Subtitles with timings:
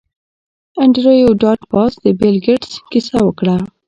[0.81, 3.55] انډریو ډاټ باس د بیل ګیټس کیسه وکړه